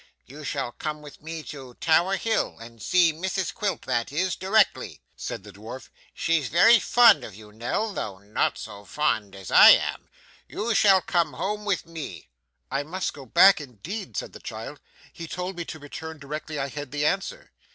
'You 0.25 0.43
shall 0.43 0.71
come 0.71 1.03
with 1.03 1.21
me 1.21 1.43
to 1.43 1.75
Tower 1.75 2.17
Hill 2.17 2.57
and 2.59 2.81
see 2.81 3.13
Mrs 3.13 3.53
Quilp 3.53 3.85
that 3.85 4.11
is, 4.11 4.35
directly,' 4.35 4.99
said 5.15 5.43
the 5.43 5.51
dwarf. 5.51 5.91
'She's 6.15 6.47
very 6.47 6.79
fond 6.79 7.23
of 7.23 7.35
you, 7.35 7.51
Nell, 7.51 7.93
though 7.93 8.17
not 8.17 8.57
so 8.57 8.83
fond 8.83 9.35
as 9.35 9.51
I 9.51 9.69
am. 9.69 10.09
You 10.47 10.73
shall 10.73 11.03
come 11.03 11.33
home 11.33 11.65
with 11.65 11.85
me.' 11.85 12.29
'I 12.71 12.81
must 12.81 13.13
go 13.13 13.27
back 13.27 13.61
indeed,' 13.61 14.17
said 14.17 14.33
the 14.33 14.39
child. 14.39 14.79
'He 15.13 15.27
told 15.27 15.55
me 15.55 15.65
to 15.65 15.77
return 15.77 16.17
directly 16.17 16.57
I 16.57 16.69
had 16.69 16.89
the 16.89 17.05
answer. 17.05 17.51